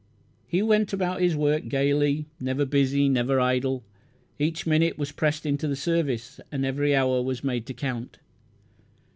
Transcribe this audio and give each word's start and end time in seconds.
He 0.47 0.63
went 0.63 0.93
about 0.93 1.21
his 1.21 1.35
work 1.35 1.67
gaily, 1.67 2.25
never 2.39 2.65
busy, 2.65 3.07
never 3.07 3.39
idle. 3.39 3.83
Each 4.39 4.65
minute 4.65 4.97
was 4.97 5.11
pressed 5.11 5.45
into 5.45 5.67
the 5.67 5.75
service, 5.75 6.39
and 6.51 6.65
every 6.65 6.95
hour 6.95 7.21
was 7.21 7.43
made 7.43 7.67
to 7.67 7.75
count. 7.75 8.17